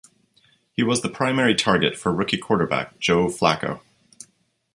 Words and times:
He 0.73 0.81
was 0.81 1.03
the 1.03 1.09
primary 1.09 1.53
target 1.53 1.95
for 1.95 2.11
rookie 2.11 2.39
quarterback 2.39 2.97
Joe 2.97 3.27
Flacco. 3.27 3.81